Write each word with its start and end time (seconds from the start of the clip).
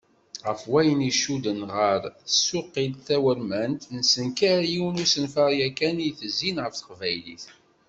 Ɣef 0.47 0.61
wayen 0.71 1.07
icudden 1.11 1.61
ɣer 1.75 2.01
tsuqilt 2.27 3.03
tawurmant, 3.07 3.81
nsenker 3.99 4.59
yiwen 4.71 4.95
n 5.01 5.03
usenfar 5.03 5.51
yakan 5.59 5.97
i 6.01 6.05
itezzin 6.09 6.57
ɣef 6.63 6.73
teqbaylit. 6.75 7.45